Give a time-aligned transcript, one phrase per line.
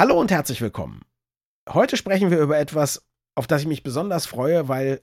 [0.00, 1.02] Hallo und herzlich willkommen.
[1.68, 5.02] Heute sprechen wir über etwas, auf das ich mich besonders freue, weil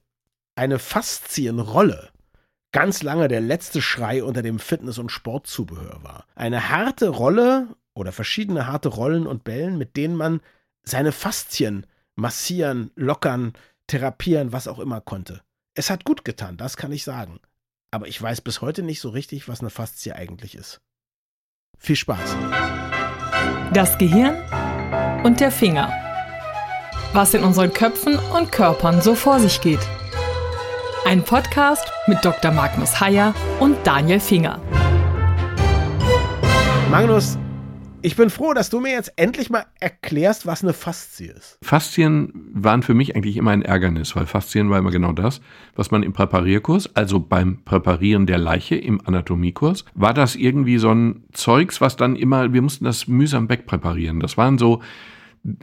[0.56, 2.10] eine Faszienrolle
[2.72, 6.25] ganz lange der letzte Schrei unter dem Fitness- und Sportzubehör war.
[6.33, 10.41] Eine harte Rolle oder verschiedene harte Rollen und Bällen, mit denen man
[10.82, 11.86] seine Faszien
[12.16, 13.54] massieren, lockern,
[13.86, 15.43] therapieren, was auch immer konnte.
[15.75, 17.39] Es hat gut getan, das kann ich sagen.
[17.91, 20.82] Aber ich weiß bis heute nicht so richtig, was eine Faszie eigentlich ist.
[21.77, 22.36] Viel Spaß.
[23.73, 24.36] Das Gehirn
[25.28, 25.91] und der Finger.
[27.11, 29.86] Was in unseren Köpfen und Körpern so vor sich geht.
[31.06, 32.49] Ein Podcast mit Dr.
[32.52, 34.61] Magnus Heyer und Daniel Finger.
[36.89, 37.38] Magnus,
[38.02, 41.57] ich bin froh, dass du mir jetzt endlich mal erklärst, was eine Faszie ist.
[41.61, 45.41] Faszien waren für mich eigentlich immer ein Ärgernis, weil Faszien war immer genau das,
[45.75, 50.89] was man im Präparierkurs, also beim Präparieren der Leiche im Anatomiekurs, war das irgendwie so
[50.89, 54.21] ein Zeugs, was dann immer, wir mussten das mühsam wegpräparieren.
[54.21, 54.81] Das waren so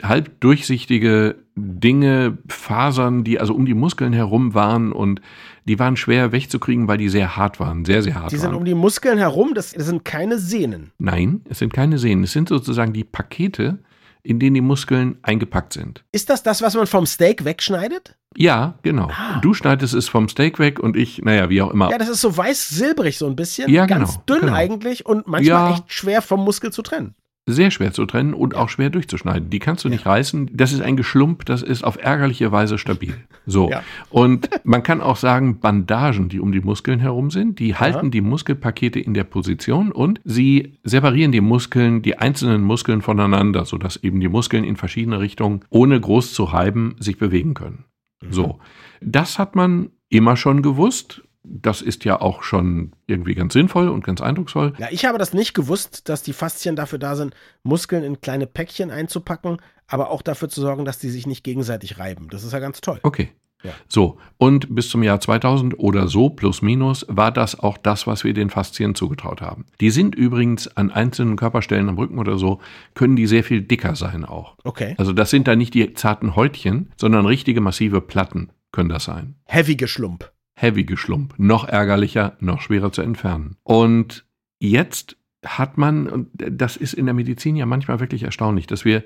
[0.03, 5.21] halb durchsichtige Dinge, Fasern, die also um die Muskeln herum waren und
[5.67, 8.57] die waren schwer wegzukriegen, weil die sehr hart waren, sehr, sehr hart Die sind waren.
[8.57, 10.93] um die Muskeln herum, das, das sind keine Sehnen.
[10.99, 12.25] Nein, es sind keine Sehnen.
[12.25, 13.79] Es sind sozusagen die Pakete,
[14.23, 16.03] in denen die Muskeln eingepackt sind.
[16.13, 18.17] Ist das das, was man vom Steak wegschneidet?
[18.37, 19.09] Ja, genau.
[19.11, 19.39] Ah.
[19.43, 21.91] Du schneidest es vom Steak weg und ich, naja, wie auch immer.
[21.91, 23.71] Ja, das ist so weiß-silbrig so ein bisschen.
[23.71, 24.53] Ja, Ganz genau, dünn genau.
[24.55, 25.71] eigentlich und manchmal Ja.
[25.75, 27.15] echt schwer vom Muskel zu trennen.
[27.47, 29.51] Sehr schwer zu trennen und auch schwer durchzuschneiden.
[29.51, 30.51] Die kannst du nicht reißen.
[30.55, 33.15] Das ist ein Geschlump, das ist auf ärgerliche Weise stabil.
[33.45, 33.69] So.
[33.71, 33.83] Ja.
[34.09, 38.23] Und man kann auch sagen, Bandagen, die um die Muskeln herum sind, die halten die
[38.23, 44.21] Muskelpakete in der Position und sie separieren die Muskeln, die einzelnen Muskeln voneinander, sodass eben
[44.21, 47.85] die Muskeln in verschiedene Richtungen, ohne groß zu reiben, sich bewegen können.
[48.31, 48.59] So.
[49.03, 51.24] Das hat man immer schon gewusst.
[51.45, 54.73] Das ist ja auch schon irgendwie ganz sinnvoll und ganz eindrucksvoll.
[54.79, 58.47] Ja, ich habe das nicht gewusst, dass die Faszien dafür da sind, Muskeln in kleine
[58.47, 62.29] Päckchen einzupacken, aber auch dafür zu sorgen, dass die sich nicht gegenseitig reiben.
[62.31, 62.99] Das ist ja ganz toll.
[63.03, 63.31] Okay.
[63.65, 63.73] Ja.
[63.89, 68.23] So, und bis zum Jahr 2000 oder so, plus minus, war das auch das, was
[68.23, 69.65] wir den Faszien zugetraut haben.
[69.81, 72.61] Die sind übrigens an einzelnen Körperstellen am Rücken oder so,
[72.95, 74.57] können die sehr viel dicker sein auch.
[74.65, 74.95] Okay.
[74.99, 79.37] Also das sind da nicht die zarten Häutchen, sondern richtige massive Platten können das sein.
[79.47, 80.31] Heavy Geschlump.
[80.55, 83.57] Heavy Geschlump, noch ärgerlicher, noch schwerer zu entfernen.
[83.65, 84.25] Und
[84.61, 89.03] jetzt hat man, und das ist in der Medizin ja manchmal wirklich erstaunlich, dass wir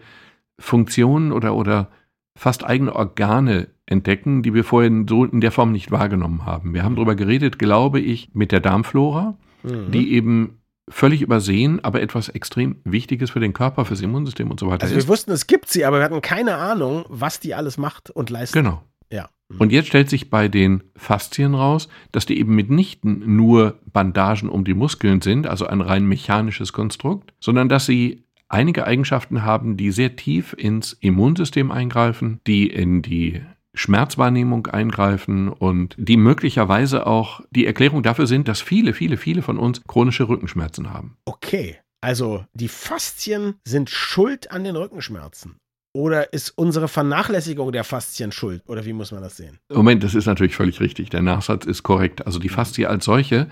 [0.58, 1.88] Funktionen oder, oder
[2.36, 6.74] fast eigene Organe entdecken, die wir vorher so in der Form nicht wahrgenommen haben.
[6.74, 9.90] Wir haben darüber geredet, glaube ich, mit der Darmflora, Mhm.
[9.90, 10.58] die eben
[10.88, 14.94] völlig übersehen, aber etwas extrem Wichtiges für den Körper, fürs Immunsystem und so weiter Also
[14.94, 15.08] wir ist.
[15.08, 18.62] wussten, es gibt sie, aber wir hatten keine Ahnung, was die alles macht und leistet.
[18.62, 18.82] Genau.
[19.10, 19.30] Ja.
[19.48, 19.60] Mhm.
[19.60, 24.64] Und jetzt stellt sich bei den Faszien raus, dass die eben mitnichten nur Bandagen um
[24.64, 29.90] die Muskeln sind, also ein rein mechanisches Konstrukt, sondern dass sie einige Eigenschaften haben, die
[29.90, 33.42] sehr tief ins Immunsystem eingreifen, die in die
[33.74, 39.58] Schmerzwahrnehmung eingreifen und die möglicherweise auch die Erklärung dafür sind, dass viele, viele, viele von
[39.58, 41.16] uns chronische Rückenschmerzen haben.
[41.26, 41.76] Okay.
[42.00, 45.56] Also die Faszien sind schuld an den Rückenschmerzen.
[45.98, 48.62] Oder ist unsere Vernachlässigung der Faszien schuld?
[48.68, 49.58] Oder wie muss man das sehen?
[49.68, 51.10] Moment, das ist natürlich völlig richtig.
[51.10, 52.24] Der Nachsatz ist korrekt.
[52.24, 53.48] Also die Faszie als solche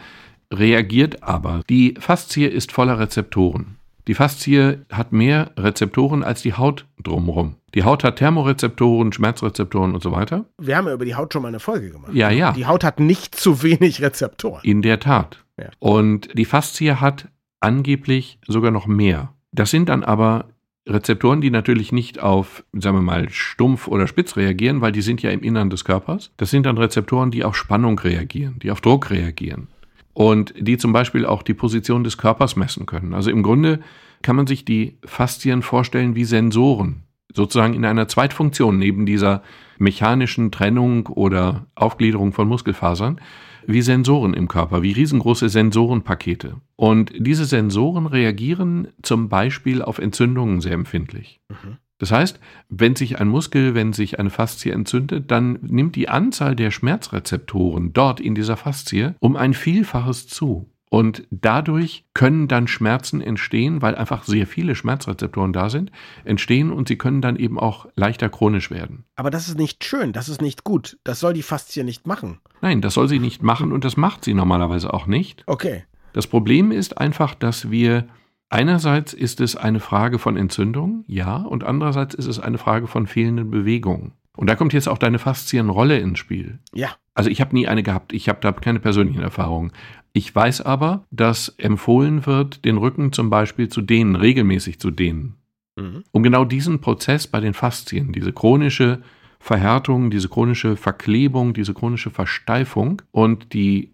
[0.55, 1.63] reagiert aber.
[1.69, 3.79] Die Faszie ist voller Rezeptoren.
[4.07, 7.57] Die Faszie hat mehr Rezeptoren als die Haut drumherum.
[7.75, 10.45] Die Haut hat Thermorezeptoren, Schmerzrezeptoren und so weiter.
[10.59, 12.15] Wir haben ja über die Haut schon mal eine Folge gemacht.
[12.15, 14.61] Ja, ja, Die Haut hat nicht zu wenig Rezeptoren.
[14.63, 15.45] in der Tat.
[15.59, 15.71] Ja.
[15.81, 17.27] Und die Faszie hat
[17.59, 19.33] angeblich sogar noch mehr.
[19.51, 20.45] Das sind dann aber
[20.89, 25.21] Rezeptoren, die natürlich nicht auf, sagen wir mal, stumpf oder spitz reagieren, weil die sind
[25.21, 26.31] ja im Innern des Körpers.
[26.37, 29.69] Das sind dann Rezeptoren, die auf Spannung reagieren, die auf Druck reagieren.
[30.13, 33.15] Und die zum Beispiel auch die Position des Körpers messen können.
[33.15, 33.81] Also im Grunde
[34.23, 37.03] kann man sich die Faszien vorstellen wie Sensoren,
[37.35, 39.43] sozusagen in einer Zweitfunktion neben dieser
[39.79, 43.21] mechanischen Trennung oder Aufgliederung von Muskelfasern,
[43.67, 46.57] wie Sensoren im Körper, wie riesengroße Sensorenpakete.
[46.77, 51.41] Und diese Sensoren reagieren zum Beispiel auf Entzündungen sehr empfindlich.
[51.49, 51.79] Mhm.
[51.99, 56.55] Das heißt, wenn sich ein Muskel, wenn sich eine Faszie entzündet, dann nimmt die Anzahl
[56.55, 60.71] der Schmerzrezeptoren dort in dieser Faszie um ein Vielfaches zu.
[60.89, 65.91] Und dadurch können dann Schmerzen entstehen, weil einfach sehr viele Schmerzrezeptoren da sind,
[66.25, 69.05] entstehen und sie können dann eben auch leichter chronisch werden.
[69.17, 70.99] Aber das ist nicht schön, das ist nicht gut.
[71.03, 72.39] Das soll die Faszie nicht machen.
[72.61, 75.43] Nein, das soll sie nicht machen und das macht sie normalerweise auch nicht.
[75.47, 75.85] Okay.
[76.13, 78.07] Das Problem ist einfach, dass wir
[78.49, 83.07] einerseits ist es eine Frage von Entzündung, ja, und andererseits ist es eine Frage von
[83.07, 84.13] fehlenden Bewegungen.
[84.37, 86.59] Und da kommt jetzt auch deine Faszienrolle ins Spiel.
[86.75, 86.91] Ja.
[87.15, 89.73] Also ich habe nie eine gehabt, ich habe da keine persönlichen Erfahrungen.
[90.13, 95.37] Ich weiß aber, dass empfohlen wird, den Rücken zum Beispiel zu dehnen, regelmäßig zu dehnen.
[95.77, 96.05] Mhm.
[96.11, 99.03] Um genau diesen Prozess bei den Faszien, diese chronische
[99.39, 103.91] Verhärtung, diese chronische Verklebung, diese chronische Versteifung und die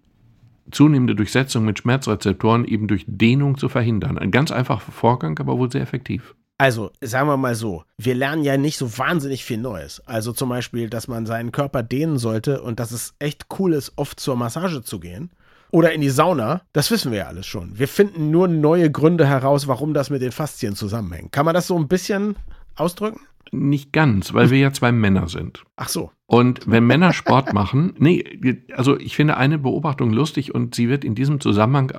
[0.71, 4.19] zunehmende Durchsetzung mit Schmerzrezeptoren eben durch Dehnung zu verhindern.
[4.19, 6.35] Ein ganz einfacher Vorgang, aber wohl sehr effektiv.
[6.59, 10.01] Also, sagen wir mal so, wir lernen ja nicht so wahnsinnig viel Neues.
[10.07, 13.93] Also zum Beispiel, dass man seinen Körper dehnen sollte und dass es echt cool ist,
[13.97, 15.31] oft zur Massage zu gehen.
[15.73, 17.79] Oder in die Sauna, das wissen wir ja alles schon.
[17.79, 21.33] Wir finden nur neue Gründe heraus, warum das mit den Faszien zusammenhängt.
[21.33, 22.37] Kann man das so ein bisschen
[22.77, 23.21] ausdrücken?
[23.53, 25.65] Nicht ganz, weil wir ja zwei Männer sind.
[25.77, 26.11] Ach so.
[26.27, 31.05] Und wenn Männer Sport machen, nee, also ich finde eine Beobachtung lustig und sie wird
[31.05, 31.93] in diesem Zusammenhang,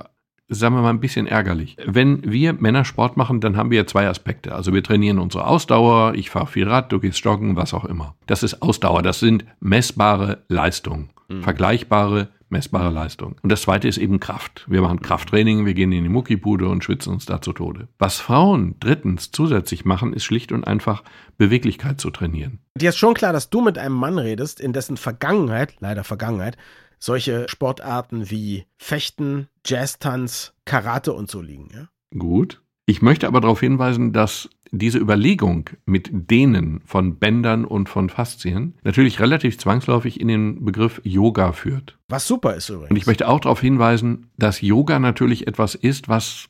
[0.48, 1.76] sagen wir mal, ein bisschen ärgerlich.
[1.84, 4.54] Wenn wir Männer Sport machen, dann haben wir ja zwei Aspekte.
[4.54, 8.14] Also wir trainieren unsere Ausdauer, ich fahre viel Rad, du gehst joggen, was auch immer.
[8.26, 11.42] Das ist Ausdauer, das sind messbare Leistungen, mhm.
[11.42, 13.36] vergleichbare messbare Leistung.
[13.42, 14.64] Und das zweite ist eben Kraft.
[14.68, 17.88] Wir machen Krafttraining, wir gehen in die Muckibude und schwitzen uns da zu Tode.
[17.98, 21.02] Was Frauen drittens zusätzlich machen, ist schlicht und einfach
[21.36, 22.60] Beweglichkeit zu trainieren.
[22.76, 26.56] Dir ist schon klar, dass du mit einem Mann redest, in dessen Vergangenheit, leider Vergangenheit,
[27.00, 31.88] solche Sportarten wie Fechten, Jazztanz, Karate und so liegen, ja?
[32.16, 32.62] Gut.
[32.86, 38.74] Ich möchte aber darauf hinweisen, dass diese Überlegung mit denen von Bändern und von Faszien
[38.82, 41.96] natürlich relativ zwangsläufig in den Begriff Yoga führt.
[42.08, 42.90] Was super ist übrigens.
[42.90, 46.46] Und ich möchte auch darauf hinweisen, dass Yoga natürlich etwas ist, was,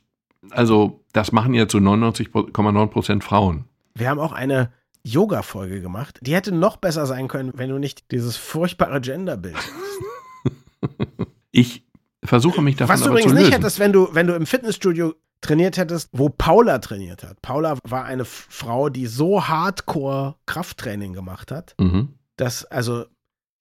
[0.49, 3.65] also das machen ja zu 99,9 Prozent Frauen.
[3.93, 4.71] Wir haben auch eine
[5.03, 6.19] Yoga-Folge gemacht.
[6.21, 10.91] Die hätte noch besser sein können, wenn du nicht dieses furchtbare Genderbild hast.
[11.51, 11.85] ich
[12.23, 15.77] versuche mich davon Was du übrigens nicht hättest, wenn du, wenn du im Fitnessstudio trainiert
[15.77, 17.41] hättest, wo Paula trainiert hat.
[17.41, 22.15] Paula war eine Frau, die so hardcore Krafttraining gemacht hat, mhm.
[22.37, 23.05] dass, also,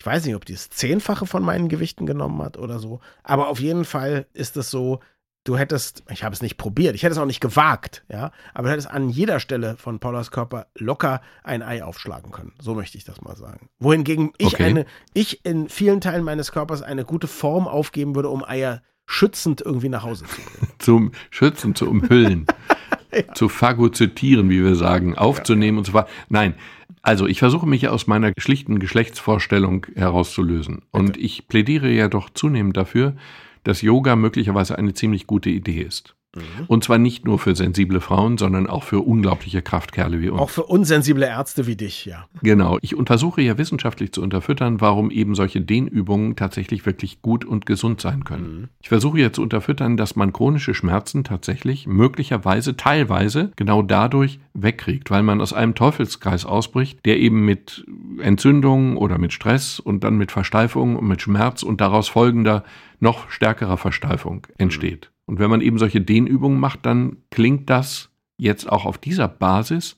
[0.01, 3.49] ich weiß nicht, ob die das Zehnfache von meinen Gewichten genommen hat oder so, aber
[3.49, 5.01] auf jeden Fall ist es so,
[5.45, 8.69] du hättest, ich habe es nicht probiert, ich hätte es auch nicht gewagt, ja, aber
[8.69, 12.53] du hättest an jeder Stelle von Paulas Körper locker ein Ei aufschlagen können.
[12.61, 13.69] So möchte ich das mal sagen.
[13.79, 14.65] Wohingegen ich okay.
[14.65, 19.61] eine, ich in vielen Teilen meines Körpers eine gute Form aufgeben würde, um Eier schützend
[19.61, 20.73] irgendwie nach Hause zu bringen.
[20.79, 22.47] Zum Schützen, zu umhüllen.
[23.13, 23.33] ja.
[23.35, 25.81] Zu phagozytieren, wie wir sagen, aufzunehmen ja.
[25.81, 26.09] und so weiter.
[26.29, 26.55] Nein,
[27.03, 30.83] also ich versuche mich ja aus meiner schlichten Geschlechtsvorstellung herauszulösen.
[30.91, 33.15] Und ich plädiere ja doch zunehmend dafür,
[33.63, 36.17] dass Yoga möglicherweise eine ziemlich gute Idee ist.
[36.37, 36.65] Mhm.
[36.67, 40.41] Und zwar nicht nur für sensible Frauen, sondern auch für unglaubliche Kraftkerle wie uns.
[40.41, 42.27] Auch für unsensible Ärzte wie dich, ja.
[42.43, 42.79] Genau.
[42.83, 48.01] Ich versuche ja wissenschaftlich zu unterfüttern, warum eben solche Dehnübungen tatsächlich wirklich gut und gesund
[48.01, 48.61] sein können.
[48.61, 48.69] Mhm.
[48.81, 55.11] Ich versuche ja zu unterfüttern, dass man chronische Schmerzen tatsächlich möglicherweise teilweise genau dadurch wegkriegt,
[55.11, 57.85] weil man aus einem Teufelskreis ausbricht, der eben mit
[58.21, 62.65] Entzündungen oder mit Stress und dann mit Versteifung und mit Schmerz und daraus folgender
[63.01, 65.11] noch stärkerer Versteifung entsteht.
[65.27, 69.97] Und wenn man eben solche Dehnübungen macht, dann klingt das jetzt auch auf dieser Basis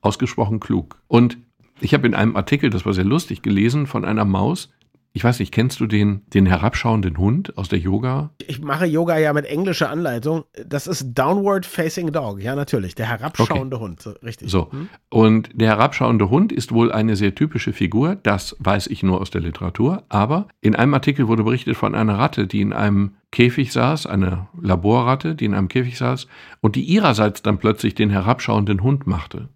[0.00, 1.02] ausgesprochen klug.
[1.08, 1.38] Und
[1.80, 4.72] ich habe in einem Artikel, das war sehr lustig, gelesen von einer Maus,
[5.12, 8.30] ich weiß nicht, kennst du den, den herabschauenden Hund aus der Yoga?
[8.46, 10.44] Ich mache Yoga ja mit englischer Anleitung.
[10.66, 12.42] Das ist Downward Facing Dog.
[12.42, 12.94] Ja, natürlich.
[12.94, 13.84] Der herabschauende okay.
[13.84, 14.02] Hund.
[14.02, 14.50] So, richtig.
[14.50, 14.70] So.
[14.70, 14.88] Hm?
[15.08, 18.16] Und der herabschauende Hund ist wohl eine sehr typische Figur.
[18.16, 20.04] Das weiß ich nur aus der Literatur.
[20.10, 24.48] Aber in einem Artikel wurde berichtet von einer Ratte, die in einem Käfig saß, eine
[24.60, 26.26] Laborratte, die in einem Käfig saß
[26.60, 29.48] und die ihrerseits dann plötzlich den herabschauenden Hund machte.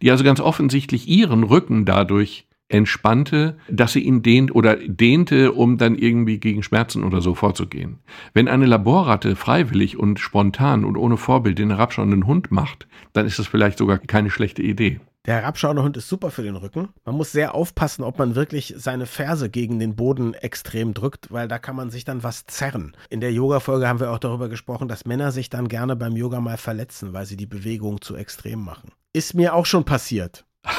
[0.00, 5.78] Die also ganz offensichtlich ihren Rücken dadurch entspannte, dass sie ihn dehnt oder dehnte, um
[5.78, 7.98] dann irgendwie gegen Schmerzen oder so vorzugehen.
[8.34, 13.38] Wenn eine Laborratte freiwillig und spontan und ohne Vorbild den herabschauenden Hund macht, dann ist
[13.38, 15.00] das vielleicht sogar keine schlechte Idee.
[15.24, 16.88] Der herabschauende Hund ist super für den Rücken.
[17.04, 21.46] Man muss sehr aufpassen, ob man wirklich seine Ferse gegen den Boden extrem drückt, weil
[21.46, 22.96] da kann man sich dann was zerren.
[23.08, 26.40] In der Yoga-Folge haben wir auch darüber gesprochen, dass Männer sich dann gerne beim Yoga
[26.40, 28.90] mal verletzen, weil sie die Bewegung zu extrem machen.
[29.12, 30.44] Ist mir auch schon passiert.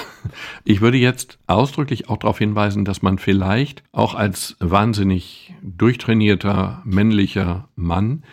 [0.65, 7.67] Ich würde jetzt ausdrücklich auch darauf hinweisen, dass man vielleicht auch als wahnsinnig durchtrainierter männlicher
[7.75, 8.23] Mann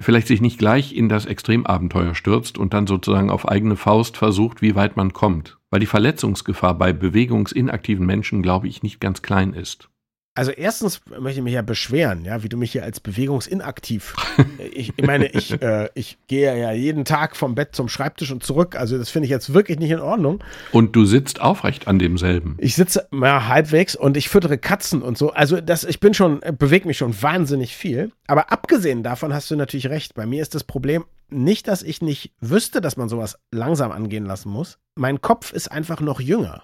[0.00, 4.62] vielleicht sich nicht gleich in das Extremabenteuer stürzt und dann sozusagen auf eigene Faust versucht,
[4.62, 5.58] wie weit man kommt.
[5.70, 9.90] Weil die Verletzungsgefahr bei bewegungsinaktiven Menschen, glaube ich, nicht ganz klein ist.
[10.38, 14.14] Also erstens möchte ich mich ja beschweren, ja, wie du mich hier als bewegungsinaktiv.
[14.72, 18.44] ich, ich meine, ich, äh, ich gehe ja jeden Tag vom Bett zum Schreibtisch und
[18.44, 18.76] zurück.
[18.76, 20.44] Also das finde ich jetzt wirklich nicht in Ordnung.
[20.70, 22.56] Und du sitzt aufrecht an demselben.
[22.58, 25.32] Ich sitze ja, halbwegs und ich füttere Katzen und so.
[25.32, 28.12] Also das, ich bin schon, äh, bewege mich schon wahnsinnig viel.
[28.28, 30.14] Aber abgesehen davon hast du natürlich recht.
[30.14, 34.24] Bei mir ist das Problem nicht, dass ich nicht wüsste, dass man sowas langsam angehen
[34.24, 34.78] lassen muss.
[34.94, 36.62] Mein Kopf ist einfach noch jünger.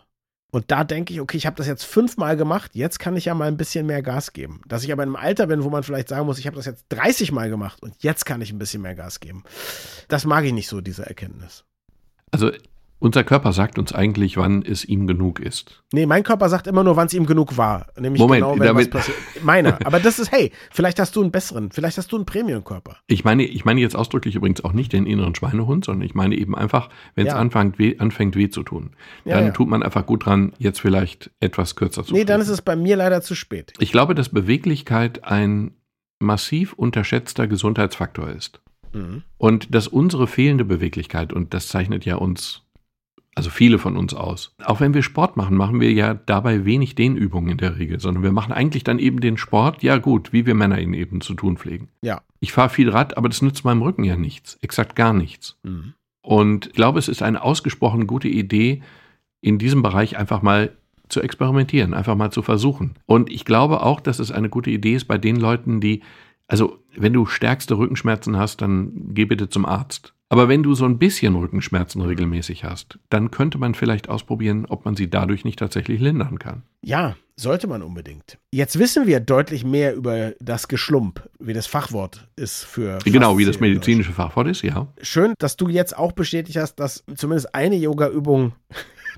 [0.55, 3.35] Und da denke ich, okay, ich habe das jetzt fünfmal gemacht, jetzt kann ich ja
[3.35, 4.61] mal ein bisschen mehr Gas geben.
[4.69, 6.65] Dass ich aber in einem Alter bin, wo man vielleicht sagen muss, ich habe das
[6.65, 9.43] jetzt 30 Mal gemacht und jetzt kann ich ein bisschen mehr Gas geben.
[10.07, 11.65] Das mag ich nicht so, diese Erkenntnis.
[12.31, 12.53] Also
[13.05, 15.83] Unser Körper sagt uns eigentlich, wann es ihm genug ist.
[15.93, 17.89] Nee, mein Körper sagt immer nur, wann es ihm genug war.
[17.99, 19.19] Nämlich Moment, genau, wenn damit- was passiert.
[19.45, 19.79] Meiner.
[19.87, 22.97] Aber das ist, hey, vielleicht hast du einen besseren, vielleicht hast du einen Premium-Körper.
[23.07, 26.35] Ich meine, ich meine jetzt ausdrücklich übrigens auch nicht den inneren Schweinehund, sondern ich meine
[26.35, 27.39] eben einfach, wenn es Ja.
[27.39, 28.97] anfängt, weh, anfängt weh zu tun,
[29.27, 29.51] Ja, dann ja.
[29.51, 32.75] tut man einfach gut dran, jetzt vielleicht etwas kürzer zu Nee, dann ist es bei
[32.75, 33.75] mir leider zu spät.
[33.81, 35.73] Ich glaube, dass Beweglichkeit ein
[36.21, 38.63] massiv unterschätzter Gesundheitsfaktor ist.
[38.95, 39.25] Mhm.
[39.37, 42.63] Und dass unsere fehlende Beweglichkeit, und das zeichnet ja uns,
[43.35, 46.95] also viele von uns aus, auch wenn wir Sport machen, machen wir ja dabei wenig
[46.95, 50.47] Dehnübungen in der Regel, sondern wir machen eigentlich dann eben den Sport, ja gut, wie
[50.47, 51.89] wir Männer ihn eben zu tun pflegen.
[52.03, 52.23] Ja.
[52.41, 55.59] Ich fahre viel Rad, aber das nützt meinem Rücken ja nichts, exakt gar nichts.
[55.63, 55.95] Mhm.
[56.23, 58.83] Und ich glaube, es ist eine ausgesprochen gute Idee,
[59.41, 60.71] in diesem Bereich einfach mal
[61.09, 62.95] zu experimentieren, einfach mal zu versuchen.
[63.05, 66.03] Und ich glaube auch, dass es eine gute Idee ist bei den Leuten, die,
[66.47, 70.15] also wenn du stärkste Rückenschmerzen hast, dann geh bitte zum Arzt.
[70.29, 74.85] Aber wenn du so ein bisschen Rückenschmerzen regelmäßig hast, dann könnte man vielleicht ausprobieren, ob
[74.85, 76.63] man sie dadurch nicht tatsächlich lindern kann.
[76.83, 78.39] Ja, sollte man unbedingt.
[78.53, 82.99] Jetzt wissen wir deutlich mehr über das Geschlump, wie das Fachwort ist für.
[83.05, 84.89] Genau, wie das medizinische Fachwort ist, ja.
[85.03, 88.55] Schön, dass du jetzt auch bestätigt hast, dass zumindest eine Yoga-Übung,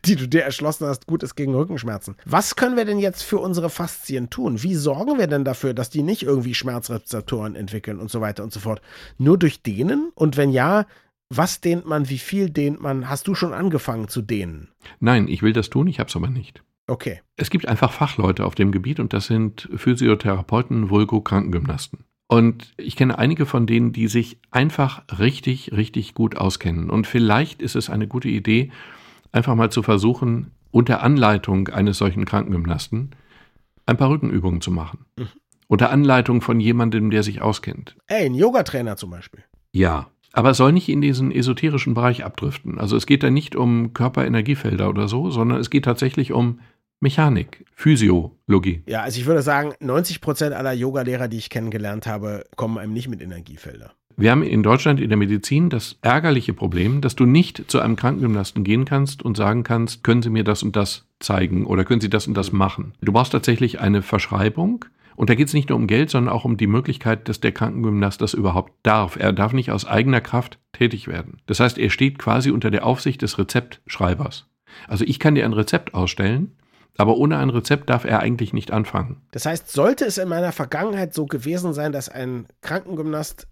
[0.05, 2.17] die du dir erschlossen hast, gut ist gegen Rückenschmerzen.
[2.25, 4.63] Was können wir denn jetzt für unsere Faszien tun?
[4.63, 8.53] Wie sorgen wir denn dafür, dass die nicht irgendwie Schmerzrezeptoren entwickeln und so weiter und
[8.53, 8.81] so fort?
[9.19, 10.11] Nur durch Dehnen?
[10.15, 10.87] Und wenn ja,
[11.29, 12.09] was dehnt man?
[12.09, 13.09] Wie viel dehnt man?
[13.09, 14.69] Hast du schon angefangen zu dehnen?
[15.01, 16.63] Nein, ich will das tun, ich habe es aber nicht.
[16.87, 17.21] Okay.
[17.37, 22.05] Es gibt einfach Fachleute auf dem Gebiet und das sind Physiotherapeuten, Vulgo Krankengymnasten.
[22.29, 26.91] Und ich kenne einige von denen, die sich einfach richtig, richtig gut auskennen.
[26.91, 28.71] Und vielleicht ist es eine gute Idee,
[29.37, 33.11] einfach mal zu versuchen, unter Anleitung eines solchen Krankengymnasten
[33.85, 35.07] ein paar Rückenübungen zu machen.
[35.17, 35.29] Mhm.
[35.69, 37.97] Unter Anleitung von jemandem, der sich auskennt.
[38.07, 39.45] Ey, ein Yogatrainer zum Beispiel.
[39.73, 40.09] Ja.
[40.33, 42.79] Aber es soll nicht in diesen esoterischen Bereich abdriften.
[42.79, 46.61] Also es geht da nicht um Körperenergiefelder oder so, sondern es geht tatsächlich um
[47.01, 48.83] Mechanik, Physiologie.
[48.87, 52.93] Ja, also ich würde sagen, 90 Prozent aller Yogalehrer, die ich kennengelernt habe, kommen einem
[52.93, 53.93] nicht mit Energiefelder.
[54.19, 57.97] Wir haben in Deutschland in der Medizin das ärgerliche Problem, dass du nicht zu einem
[57.97, 62.01] Krankengymnasten gehen kannst und sagen kannst, können Sie mir das und das zeigen oder können
[62.01, 62.95] Sie das und das machen.
[63.03, 64.87] Du brauchst tatsächlich eine Verschreibung.
[65.17, 67.53] Und da geht es nicht nur um Geld, sondern auch um die Möglichkeit, dass der
[67.53, 69.17] Krankengymnast das überhaupt darf.
[69.17, 71.39] Er darf nicht aus eigener Kraft tätig werden.
[71.47, 74.47] Das heißt, er steht quasi unter der Aufsicht des Rezeptschreibers.
[74.89, 76.57] Also ich kann dir ein Rezept ausstellen,
[76.99, 79.23] aber ohne ein Rezept darf er eigentlich nicht anfangen.
[79.31, 83.47] Das heißt, sollte es in meiner Vergangenheit so gewesen sein, dass ein Krankengymnast,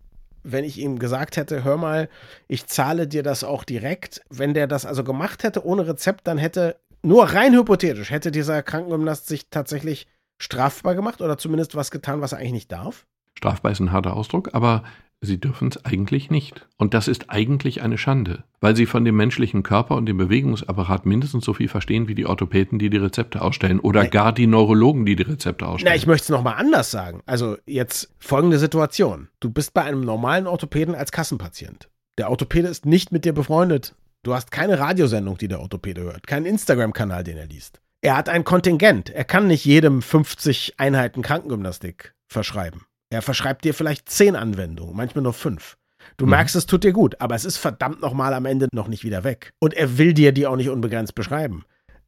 [0.44, 2.08] wenn ich ihm gesagt hätte, hör mal,
[2.46, 6.38] ich zahle dir das auch direkt, wenn der das also gemacht hätte ohne Rezept, dann
[6.38, 10.06] hätte, nur rein hypothetisch, hätte dieser Krankengymnast sich tatsächlich
[10.38, 13.06] strafbar gemacht oder zumindest was getan, was er eigentlich nicht darf?
[13.36, 14.84] Strafbar ist ein harter Ausdruck, aber
[15.24, 16.66] sie dürfen es eigentlich nicht.
[16.76, 21.06] Und das ist eigentlich eine Schande, weil sie von dem menschlichen Körper und dem Bewegungsapparat
[21.06, 24.08] mindestens so viel verstehen wie die Orthopäden, die die Rezepte ausstellen oder Nee.
[24.10, 25.92] gar die Neurologen, die die Rezepte ausstellen.
[25.92, 27.22] Na, ich möchte es nochmal anders sagen.
[27.26, 29.28] Also jetzt folgende Situation.
[29.40, 31.88] Du bist bei einem normalen Orthopäden als Kassenpatient.
[32.18, 33.94] Der Orthopäde ist nicht mit dir befreundet.
[34.22, 37.80] Du hast keine Radiosendung, die der Orthopäde hört, keinen Instagram-Kanal, den er liest.
[38.00, 39.10] Er hat ein Kontingent.
[39.10, 42.82] Er kann nicht jedem 50 Einheiten Krankengymnastik verschreiben.
[43.14, 45.76] Er verschreibt dir vielleicht 10 Anwendungen, manchmal nur 5.
[46.16, 46.30] Du Mhm.
[46.30, 49.24] merkst, es tut dir gut, aber es ist verdammt nochmal am Ende noch nicht wieder
[49.24, 49.52] weg.
[49.60, 51.64] Und er will dir die auch nicht unbegrenzt beschreiben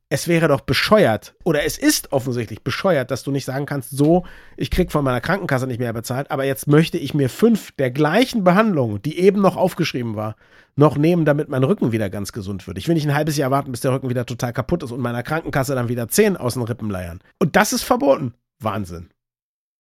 [0.09, 4.25] es wäre doch bescheuert, oder es ist offensichtlich bescheuert, dass du nicht sagen kannst, so,
[4.57, 7.91] ich krieg von meiner Krankenkasse nicht mehr bezahlt, aber jetzt möchte ich mir fünf der
[7.91, 10.37] gleichen Behandlungen, die eben noch aufgeschrieben war,
[10.77, 12.79] noch nehmen, damit mein Rücken wieder ganz gesund wird.
[12.79, 15.01] Ich will nicht ein halbes Jahr warten, bis der Rücken wieder total kaputt ist und
[15.01, 17.21] meiner Krankenkasse dann wieder zehn aus den Rippen leiern.
[17.41, 18.35] Und das ist verboten.
[18.61, 19.11] Wahnsinn.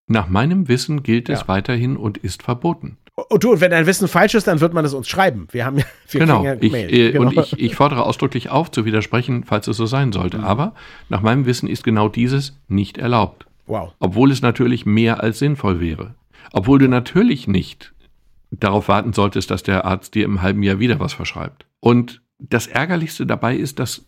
[0.08, 1.48] Nach meinem Wissen gilt es Ja.
[1.48, 2.96] weiterhin und ist verboten.
[3.30, 5.48] Und du, wenn dein Wissen falsch ist, dann wird man es uns schreiben.
[5.50, 6.44] Wir haben ja, wir genau.
[6.44, 7.28] ja Ich, äh, Genau.
[7.30, 10.38] Und ich, ich fordere ausdrücklich auf, zu widersprechen, falls es so sein sollte.
[10.38, 10.44] Mhm.
[10.44, 10.74] Aber
[11.08, 13.46] nach meinem Wissen ist genau dieses nicht erlaubt.
[13.66, 13.92] wow.
[13.98, 16.14] Obwohl es natürlich mehr als sinnvoll wäre.
[16.52, 17.94] Obwohl du natürlich nicht
[18.50, 21.66] darauf warten solltest, dass der Arzt dir im halben Jahr wieder was verschreibt.
[21.80, 24.04] Und das Ärgerlichste dabei ist, dass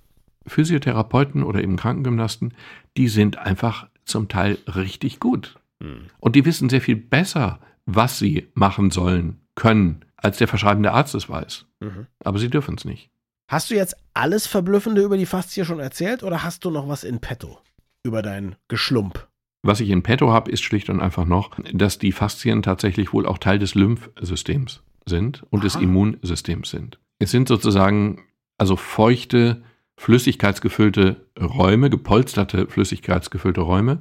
[0.47, 2.55] Physiotherapeuten oder eben Krankengymnasten,
[2.97, 5.57] die sind einfach zum Teil richtig gut.
[5.83, 6.07] Hm.
[6.19, 11.15] Und die wissen sehr viel besser, was sie machen sollen, können, als der verschreibende Arzt
[11.15, 11.67] es weiß.
[11.81, 12.07] Mhm.
[12.25, 13.11] Aber sie dürfen es nicht.
[13.49, 17.03] Hast du jetzt alles Verblüffende über die Faszie schon erzählt oder hast du noch was
[17.03, 17.59] in petto
[18.05, 19.27] über dein Geschlump?
[19.63, 23.27] Was ich in petto habe, ist schlicht und einfach noch, dass die Faszien tatsächlich wohl
[23.27, 25.83] auch Teil des Lymphsystems sind und des Aha.
[25.83, 26.99] Immunsystems sind.
[27.19, 28.23] Es sind sozusagen
[28.59, 29.63] also feuchte,
[29.97, 34.01] flüssigkeitsgefüllte Räume, gepolsterte flüssigkeitsgefüllte Räume.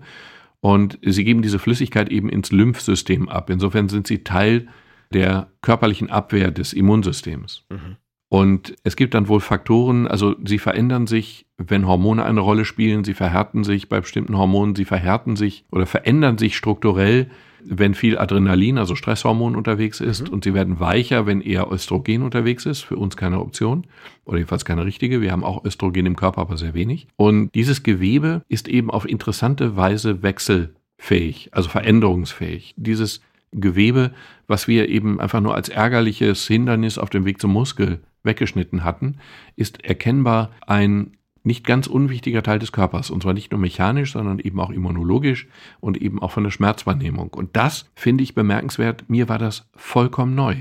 [0.61, 3.49] Und sie geben diese Flüssigkeit eben ins Lymphsystem ab.
[3.49, 4.67] Insofern sind sie Teil
[5.13, 7.65] der körperlichen Abwehr des Immunsystems.
[7.69, 7.97] Mhm.
[8.29, 13.05] Und es gibt dann wohl Faktoren, also sie verändern sich, wenn Hormone eine Rolle spielen,
[13.05, 17.29] sie verhärten sich bei bestimmten Hormonen, sie verhärten sich oder verändern sich strukturell,
[17.69, 20.33] wenn viel Adrenalin, also Stresshormon unterwegs ist mhm.
[20.33, 22.81] und sie werden weicher, wenn eher Östrogen unterwegs ist.
[22.81, 23.85] Für uns keine Option
[24.25, 25.21] oder jedenfalls keine richtige.
[25.21, 27.07] Wir haben auch Östrogen im Körper, aber sehr wenig.
[27.15, 32.73] Und dieses Gewebe ist eben auf interessante Weise wechselfähig, also veränderungsfähig.
[32.77, 33.21] Dieses
[33.51, 34.11] Gewebe,
[34.47, 39.17] was wir eben einfach nur als ärgerliches Hindernis auf dem Weg zum Muskel weggeschnitten hatten,
[39.55, 41.16] ist erkennbar ein
[41.47, 43.09] nicht ganz unwichtiger Teil des Körpers.
[43.09, 45.47] Und zwar nicht nur mechanisch, sondern eben auch immunologisch
[45.79, 47.29] und eben auch von der Schmerzwahrnehmung.
[47.29, 49.09] Und das finde ich bemerkenswert.
[49.09, 50.57] Mir war das vollkommen neu.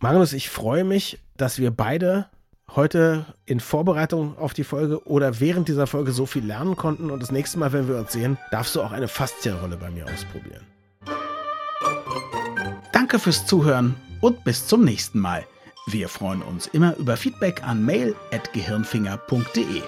[0.00, 2.26] Magnus, ich freue mich, dass wir beide
[2.74, 7.10] heute in Vorbereitung auf die Folge oder während dieser Folge so viel lernen konnten.
[7.10, 10.06] Und das nächste Mal, wenn wir uns sehen, darfst du auch eine Faszienrolle bei mir
[10.06, 10.64] ausprobieren.
[12.92, 15.44] Danke fürs Zuhören und bis zum nächsten Mal.
[15.86, 19.82] Wir freuen uns immer über Feedback an mail.gehirnfinger.de.